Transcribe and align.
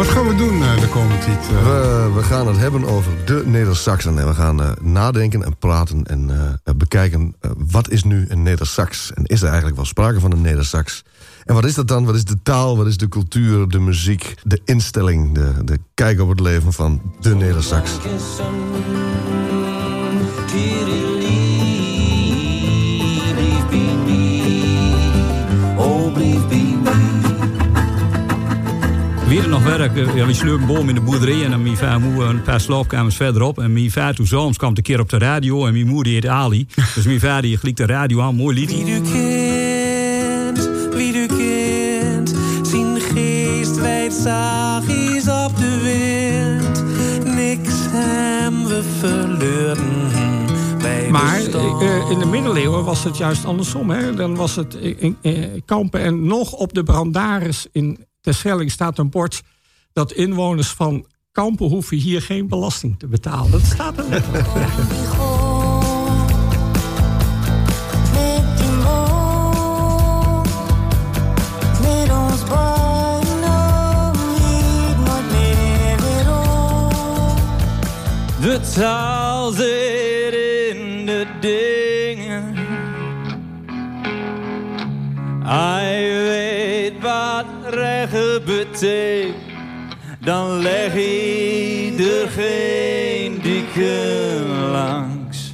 Wat 0.00 0.08
gaan 0.08 0.28
we 0.28 0.34
doen 0.34 0.58
uh, 0.58 0.80
de 0.80 0.88
komende 0.88 1.24
tijd? 1.24 1.38
Uh? 1.52 1.62
We, 1.62 2.10
we, 2.14 2.22
gaan 2.22 2.46
het 2.46 2.56
hebben 2.56 2.84
over 2.84 3.12
de 3.24 3.42
Neder-Saxen. 3.46 4.18
En 4.18 4.26
we 4.26 4.34
gaan 4.34 4.60
uh, 4.60 4.70
nadenken 4.80 5.44
en 5.44 5.56
praten 5.56 6.04
en 6.04 6.30
bekijken... 6.76 7.34
wat 7.70 7.90
is 7.90 8.04
nu 8.04 8.24
een 8.28 8.42
Neder-Sax? 8.42 9.12
En 9.12 9.24
is 9.24 9.40
er 9.40 9.46
eigenlijk 9.46 9.76
wel 9.76 9.84
sprake 9.84 10.20
van 10.20 10.32
een 10.32 10.40
Neder-Sax? 10.40 11.04
En 11.44 11.54
wat 11.54 11.64
is 11.64 11.74
dat 11.74 11.88
dan? 11.88 12.04
Wat 12.04 12.14
is 12.14 12.24
de 12.24 12.42
taal? 12.42 12.76
Wat 12.76 12.86
is 12.86 12.96
de 12.96 13.08
cultuur, 13.08 13.68
de 13.68 13.78
muziek, 13.78 14.34
de 14.42 14.60
instelling... 14.64 15.34
de, 15.34 15.64
de 15.64 15.78
kijk 15.94 16.20
op 16.20 16.28
het 16.28 16.40
leven 16.40 16.72
van 16.72 17.02
de 17.20 17.34
Neder-Sax? 17.34 17.90
Wie 29.30 29.40
er 29.40 29.48
nog 29.48 29.62
werk, 29.62 29.96
ja, 30.14 30.26
we 30.26 30.34
sleuren 30.34 30.66
boom 30.66 30.88
in 30.88 30.94
de 30.94 31.00
boerderij 31.00 31.44
en 31.44 31.62
mijn 31.62 31.76
vader 31.76 32.00
moe 32.00 32.24
een 32.24 32.42
paar 32.42 32.60
slaapkamers 32.60 33.16
verderop. 33.16 33.58
En 33.58 33.72
mijn 33.72 33.90
vader 33.90 34.14
toen 34.14 34.26
soms 34.26 34.56
kwam 34.56 34.72
een 34.76 34.82
keer 34.82 35.00
op 35.00 35.08
de 35.08 35.18
radio 35.18 35.66
en 35.66 35.72
mijn 35.72 35.86
moeder 35.86 36.12
heet 36.12 36.26
Ali. 36.26 36.66
Dus 36.94 37.04
mijn 37.04 37.20
vader 37.20 37.42
die 37.42 37.56
glikt 37.56 37.76
de 37.76 37.86
radio 37.86 38.20
aan, 38.20 38.34
mooi 38.34 38.54
lied. 38.54 38.70
Wie 38.70 38.94
u 38.94 39.00
kent, 39.00 40.70
wie 40.94 41.14
u 41.14 41.26
kent, 41.26 42.34
zijn 42.62 43.00
geest 43.00 43.80
wijd 43.80 44.12
zaagjes 44.12 45.28
op 45.28 45.56
de 45.56 45.78
wind. 45.82 46.84
Niks 47.34 47.74
hem 47.90 48.66
we 48.66 48.82
verleuren. 48.98 50.08
Maar 51.10 51.40
uh, 51.40 52.10
in 52.10 52.18
de 52.18 52.26
middeleeuwen 52.26 52.84
was 52.84 53.04
het 53.04 53.16
juist 53.16 53.44
andersom. 53.44 53.90
Hè? 53.90 54.14
Dan 54.14 54.36
was 54.36 54.56
het 54.56 54.74
in, 54.74 55.16
in, 55.20 55.62
kampen 55.64 56.00
en 56.00 56.26
nog 56.26 56.52
op 56.52 56.74
de 56.74 56.82
brandaris 56.82 57.66
in 57.72 57.98
Terschelling 58.20 58.70
staat 58.70 58.98
een 58.98 59.10
bord 59.10 59.42
dat 59.92 60.12
inwoners 60.12 60.68
van 60.68 61.06
kampen 61.32 61.68
hoeven 61.68 61.96
hier 61.96 62.22
geen 62.22 62.48
belasting 62.48 62.98
te 62.98 63.06
betalen. 63.06 63.50
Dat 63.50 63.64
staat 63.64 63.98
er 63.98 64.08
net 64.08 64.24
De 78.40 78.60
taal 78.74 79.50
zit 79.50 80.34
in 80.34 81.06
de 81.06 81.26
dingen. 81.40 82.56
Wat 87.42 87.74
recht 87.74 88.44
betekent. 88.44 89.34
Dan 90.20 90.58
leg 90.58 90.94
je 90.94 92.20
er 92.22 92.30
geen 92.30 93.40
dikke 93.42 94.44
langs. 94.72 95.52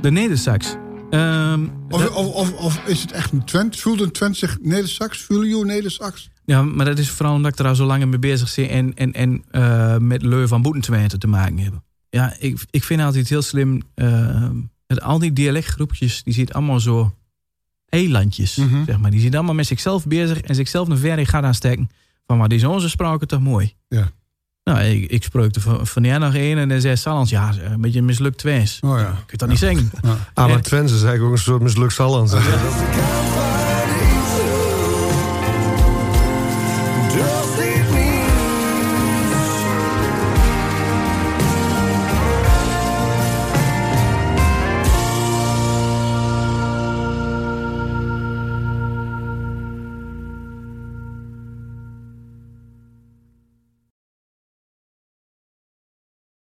De 0.00 0.10
Nedersax. 0.10 0.76
Um, 1.10 1.72
of, 1.88 2.10
of, 2.10 2.34
of, 2.34 2.52
of, 2.52 2.80
is 2.86 3.02
het 3.02 3.12
echt 3.12 3.32
een 3.32 3.44
Twent? 3.44 3.80
Voelt 3.80 4.00
een 4.00 4.10
Twent 4.10 4.36
zich 4.36 4.58
Nedersax? 4.60 5.22
Voel 5.22 5.42
je 5.42 5.64
Nedersax? 5.64 6.30
Ja, 6.44 6.62
maar 6.62 6.86
dat 6.86 6.98
is 6.98 7.10
vooral 7.10 7.34
omdat 7.34 7.52
ik 7.52 7.58
er 7.58 7.66
al 7.66 7.74
zo 7.74 7.84
lang 7.84 8.04
mee 8.04 8.18
bezig 8.18 8.54
ben 8.54 8.68
en, 8.68 8.94
en, 8.94 9.12
en 9.12 9.44
uh, 9.52 9.96
met 9.96 10.22
Leu 10.22 10.46
van 10.46 10.62
Boetentwente 10.62 11.18
te 11.18 11.26
maken 11.26 11.58
hebben. 11.58 11.84
Ja, 12.10 12.36
ik, 12.38 12.64
ik 12.70 12.84
vind 12.84 13.00
altijd 13.00 13.28
heel 13.28 13.42
slim. 13.42 13.82
Uh, 13.94 14.50
al 14.86 15.18
die 15.18 15.32
dialectgroepjes, 15.32 16.22
die 16.22 16.34
zitten 16.34 16.54
allemaal 16.54 16.80
zo 16.80 17.14
eilandjes. 17.94 18.56
Mm 18.56 18.68
-hmm. 18.68 18.84
zeg 18.84 18.98
maar. 18.98 19.10
Die 19.10 19.20
zitten 19.20 19.38
allemaal 19.38 19.56
met 19.56 19.66
zichzelf 19.66 20.06
bezig 20.06 20.40
en 20.40 20.54
zichzelf 20.54 20.88
naar 20.88 20.96
ver 20.96 21.26
gaat 21.26 21.44
aansteken. 21.44 21.90
Van 22.26 22.38
maar 22.38 22.48
die 22.48 22.58
is 22.58 22.64
onze 22.64 22.88
spraken 22.88 23.28
toch 23.28 23.40
mooi. 23.40 23.74
Ja. 23.88 24.10
Nou, 24.64 24.80
ik, 24.80 25.10
ik 25.10 25.22
spreekte 25.22 25.60
van, 25.60 25.86
van 25.86 26.04
jij 26.04 26.18
nog 26.18 26.34
één 26.34 26.58
en 26.58 26.68
dan 26.68 26.80
zei 26.80 26.96
Salans, 26.96 27.30
ja, 27.30 27.52
een 27.62 27.80
beetje 27.80 27.98
een 27.98 28.04
mislukt 28.04 28.38
Twens. 28.38 28.78
Oh 28.80 28.98
ja. 28.98 29.08
Ik 29.08 29.26
kan 29.26 29.38
dat 29.38 29.48
niet 29.48 29.58
zeggen. 29.58 29.90
Ja. 30.02 30.16
Ah, 30.34 30.48
maar 30.48 30.62
Twens 30.62 30.92
is 30.92 31.02
eigenlijk 31.02 31.24
ook 31.24 31.32
een 31.32 31.42
soort 31.42 31.62
mislukt 31.62 31.92
Salans. 31.92 32.32
Ja. 32.32 33.53